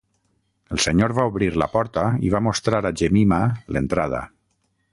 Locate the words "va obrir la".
1.17-1.67